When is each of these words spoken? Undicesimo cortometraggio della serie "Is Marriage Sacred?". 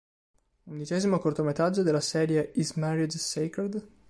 Undicesimo 0.65 1.19
cortometraggio 1.19 1.83
della 1.83 2.01
serie 2.01 2.53
"Is 2.55 2.71
Marriage 2.73 3.19
Sacred?". 3.19 3.87